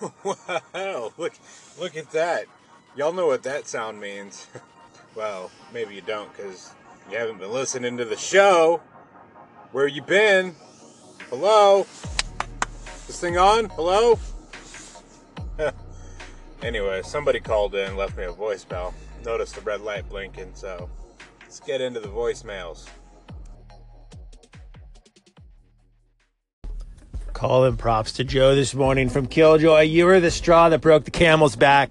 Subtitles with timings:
[0.24, 1.32] wow, look,
[1.78, 2.46] look at that.
[2.96, 4.46] Y'all know what that sound means.
[5.14, 6.72] well, maybe you don't because
[7.10, 8.80] you haven't been listening to the show.
[9.72, 10.54] Where you been?
[11.28, 11.86] Hello?
[13.06, 13.66] This thing on?
[13.70, 14.18] Hello?
[16.62, 18.94] anyway, somebody called in, left me a voicemail.
[19.24, 20.88] Noticed the red light blinking, so
[21.42, 22.88] let's get into the voicemails.
[27.40, 29.80] Calling props to Joe this morning from Killjoy.
[29.80, 31.90] You were the straw that broke the camel's back.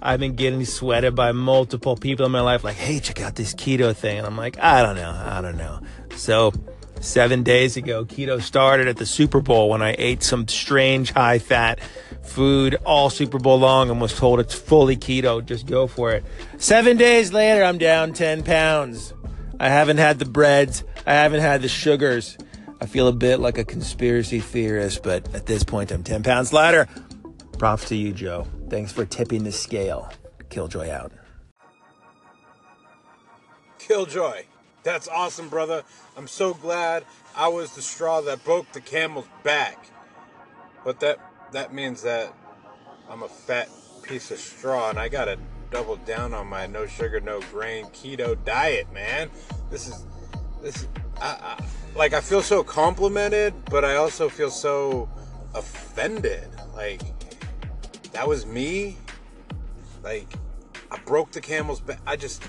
[0.00, 3.54] I've been getting sweated by multiple people in my life, like, hey, check out this
[3.54, 4.18] keto thing.
[4.18, 5.80] And I'm like, I don't know, I don't know.
[6.14, 6.52] So,
[7.00, 11.40] seven days ago, keto started at the Super Bowl when I ate some strange high
[11.40, 11.80] fat
[12.22, 15.44] food all Super Bowl long and was told it's fully keto.
[15.44, 16.24] Just go for it.
[16.58, 19.12] Seven days later, I'm down 10 pounds.
[19.58, 22.38] I haven't had the breads, I haven't had the sugars.
[22.84, 26.52] I feel a bit like a conspiracy theorist, but at this point, I'm 10 pounds
[26.52, 26.86] lighter.
[27.56, 28.46] Props to you, Joe.
[28.68, 30.12] Thanks for tipping the scale.
[30.50, 31.10] Killjoy out.
[33.78, 34.42] Killjoy.
[34.82, 35.82] That's awesome, brother.
[36.14, 39.86] I'm so glad I was the straw that broke the camel's back.
[40.84, 41.18] But that
[41.52, 42.34] that means that
[43.08, 43.70] I'm a fat
[44.02, 45.38] piece of straw and I gotta
[45.70, 49.30] double down on my no sugar, no grain keto diet, man.
[49.70, 50.04] This is
[50.60, 50.88] this is
[51.18, 51.64] I, I
[51.94, 55.08] like I feel so complimented, but I also feel so
[55.54, 56.48] offended.
[56.74, 57.02] Like
[58.12, 58.96] that was me.
[60.02, 60.26] Like
[60.90, 62.00] I broke the camel's back.
[62.06, 62.42] I just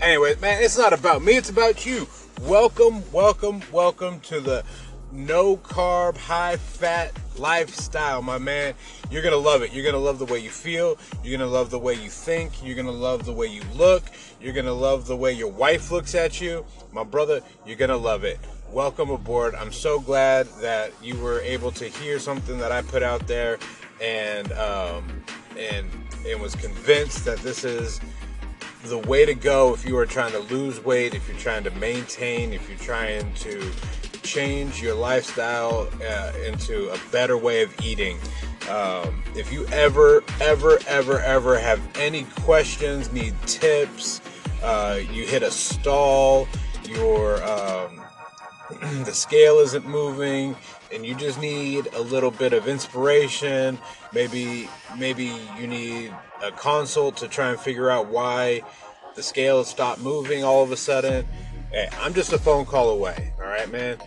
[0.00, 2.06] Anyway, man, it's not about me, it's about you.
[2.42, 4.64] Welcome, welcome, welcome to the
[5.12, 8.74] no carb, high fat lifestyle, my man.
[9.10, 9.72] You're gonna love it.
[9.72, 10.98] You're gonna love the way you feel.
[11.22, 12.64] You're gonna love the way you think.
[12.64, 14.04] You're gonna love the way you look.
[14.40, 16.64] You're gonna love the way your wife looks at you.
[16.92, 18.38] My brother, you're gonna love it.
[18.70, 19.54] Welcome aboard.
[19.54, 23.58] I'm so glad that you were able to hear something that I put out there
[24.00, 25.24] and um,
[25.56, 25.88] and
[26.26, 28.00] and was convinced that this is
[28.84, 31.70] the way to go if you are trying to lose weight, if you're trying to
[31.72, 33.70] maintain, if you're trying to
[34.24, 38.18] change your lifestyle uh, into a better way of eating.
[38.68, 44.20] Um, if you ever, ever, ever, ever have any questions, need tips,
[44.62, 46.48] uh, you hit a stall,
[46.88, 48.00] your um,
[49.04, 50.56] the scale isn't moving,
[50.90, 53.78] and you just need a little bit of inspiration.
[54.14, 54.68] Maybe,
[54.98, 58.62] maybe you need a consult to try and figure out why
[59.14, 61.26] the scale stopped moving all of a sudden.
[61.70, 63.33] Hey, I'm just a phone call away.
[63.44, 63.98] All right, man.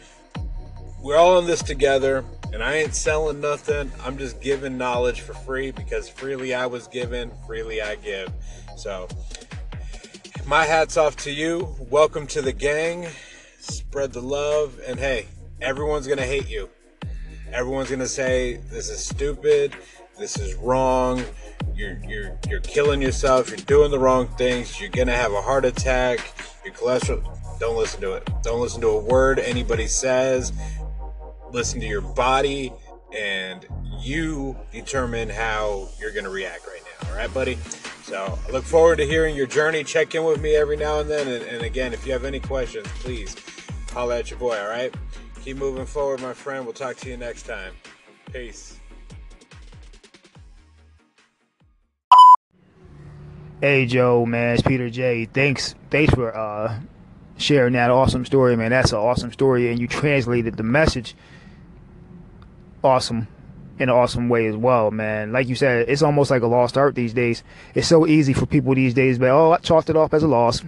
[1.00, 3.92] We're all in this together, and I ain't selling nothing.
[4.04, 8.34] I'm just giving knowledge for free because freely I was given, freely I give.
[8.78, 9.08] So,
[10.48, 11.76] my hat's off to you.
[11.92, 13.10] Welcome to the gang.
[13.60, 15.28] Spread the love, and hey,
[15.62, 16.68] everyone's gonna hate you.
[17.54, 19.72] Everyone's gonna say this is stupid,
[20.18, 21.24] this is wrong,
[21.76, 25.64] you're you're you're killing yourself, you're doing the wrong things, you're gonna have a heart
[25.64, 26.34] attack,
[26.66, 28.30] your cholesterol don't listen to it.
[28.44, 30.54] Don't listen to a word anybody says.
[31.52, 32.74] Listen to your body
[33.16, 33.66] and
[34.00, 37.10] you determine how you're gonna react right now.
[37.10, 37.56] All right, buddy?
[38.04, 39.84] So I look forward to hearing your journey.
[39.84, 41.28] Check in with me every now and then.
[41.28, 43.36] And, and again, if you have any questions, please
[43.92, 44.94] holler at your boy, all right?
[45.44, 46.66] Keep moving forward, my friend.
[46.66, 47.74] We'll talk to you next time.
[48.32, 48.80] Peace.
[53.60, 55.26] Hey Joe, man, it's Peter J.
[55.26, 56.80] Thanks, thanks for uh,
[57.38, 58.72] sharing that awesome story, man.
[58.72, 61.16] That's an awesome story, and you translated the message
[62.84, 63.28] awesome
[63.80, 65.32] in an awesome way as well, man.
[65.32, 67.44] Like you said, it's almost like a lost art these days.
[67.76, 70.28] It's so easy for people these days, but oh, I chalked it off as a
[70.28, 70.64] loss.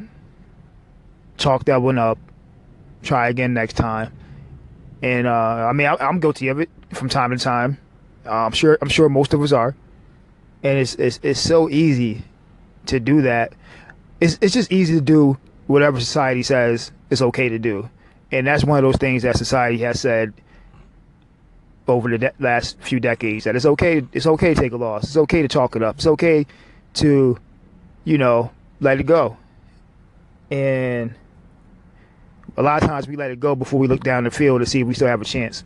[1.38, 2.20] Chalk that one up.
[3.02, 4.14] Try again next time.
[5.02, 7.78] And uh, I mean, I, am guilty of it from time to time.
[8.26, 8.78] Uh, I'm sure.
[8.82, 9.76] I'm sure most of us are.
[10.62, 12.24] And it's it's it's so easy
[12.88, 13.54] to do that.
[14.20, 15.38] It's it's just easy to do
[15.70, 17.88] whatever society says is okay to do,
[18.32, 20.34] and that's one of those things that society has said
[21.88, 24.04] over the de- last few decades that it's okay.
[24.12, 25.04] It's okay to take a loss.
[25.04, 25.98] It's okay to chalk it up.
[25.98, 26.48] It's okay
[26.96, 27.38] to,
[28.04, 29.38] you know, let it go.
[30.50, 31.14] And
[32.58, 34.66] a lot of times we let it go before we look down the field to
[34.66, 35.64] see if we still have a chance.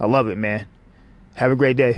[0.00, 0.66] I love it, man.
[1.34, 1.94] Have a great day.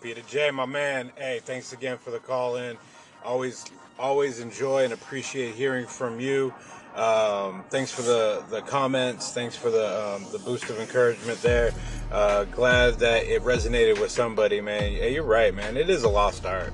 [0.00, 1.12] Peter J, my man.
[1.16, 2.76] Hey, thanks again for the call in.
[3.24, 3.64] Always,
[3.98, 6.52] always enjoy and appreciate hearing from you.
[6.94, 9.32] Um, thanks for the, the comments.
[9.32, 11.72] Thanks for the um, the boost of encouragement there.
[12.10, 14.92] Uh, glad that it resonated with somebody, man.
[14.92, 15.76] Yeah, you're right, man.
[15.78, 16.72] It is a lost art.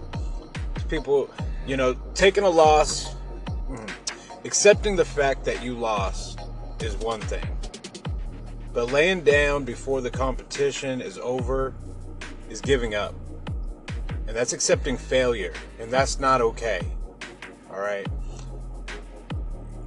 [0.89, 1.31] People,
[1.67, 3.15] you know, taking a loss,
[3.71, 3.91] mm,
[4.45, 6.41] accepting the fact that you lost
[6.81, 7.47] is one thing.
[8.73, 11.75] But laying down before the competition is over
[12.51, 13.15] is giving up.
[14.27, 15.55] And that's accepting failure.
[15.79, 16.83] And that's not okay.
[17.79, 18.09] All right.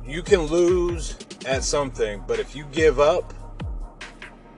[0.06, 3.34] You can lose at something, but if you give up,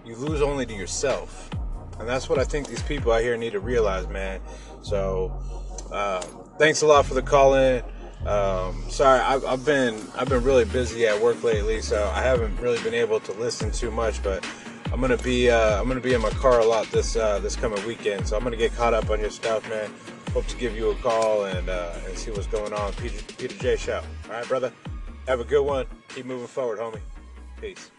[0.05, 1.49] you lose only to yourself.
[1.97, 4.39] And that's what I think these people out here need to realize, man.
[4.83, 5.33] So,
[5.91, 6.21] um,
[6.59, 7.83] thanks a lot for the call in.
[8.27, 12.55] Um, sorry, I've, I've, been I've been really busy at work lately, so I haven't
[12.59, 14.21] really been able to listen too much.
[14.21, 14.47] But
[14.93, 17.55] I'm gonna be uh, I'm gonna be in my car a lot this uh, this
[17.55, 19.91] coming weekend, so I'm gonna get caught up on your stuff, man.
[20.33, 22.93] Hope to give you a call and uh, and see what's going on.
[22.93, 24.03] Peter, Peter J Show.
[24.25, 24.71] All right, brother.
[25.27, 25.87] Have a good one.
[26.09, 27.01] Keep moving forward, homie.
[27.59, 27.89] Peace.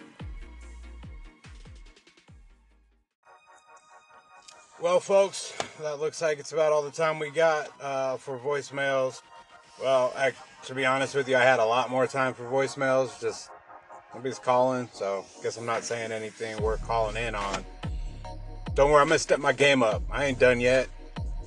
[4.81, 9.21] Well, folks, that looks like it's about all the time we got uh, for voicemails.
[9.83, 10.33] Well, I,
[10.67, 13.21] to be honest with you, I had a lot more time for voicemails.
[13.21, 13.51] Just
[14.15, 17.65] nobody's calling, so guess I'm not saying anything worth calling in on.
[18.75, 20.03] Don't worry, I'm gonna step my game up.
[20.11, 20.89] I ain't done yet.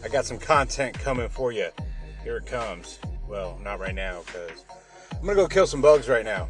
[0.04, 1.70] I got some content coming for you.
[2.24, 3.00] Here it comes.
[3.28, 4.66] Well, not right now, because
[5.12, 6.50] I'm gonna go kill some bugs right now.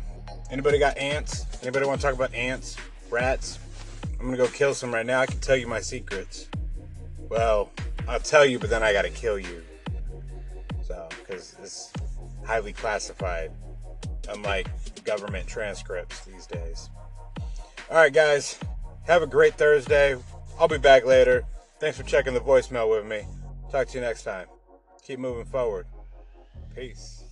[0.51, 1.45] Anybody got ants?
[1.61, 2.77] Anybody want to talk about ants,
[3.09, 3.59] rats?
[4.19, 5.21] I'm gonna go kill some right now.
[5.21, 6.47] I can tell you my secrets.
[7.29, 7.69] Well,
[8.07, 9.63] I'll tell you, but then I gotta kill you
[10.81, 11.91] So, because it's
[12.45, 13.51] highly classified,
[14.29, 14.67] unlike
[15.03, 16.89] government transcripts these days.
[17.89, 18.59] All right, guys,
[19.05, 20.17] have a great Thursday.
[20.59, 21.45] I'll be back later.
[21.79, 23.25] Thanks for checking the voicemail with me.
[23.71, 24.47] Talk to you next time.
[25.05, 25.85] Keep moving forward.
[26.75, 27.23] Peace.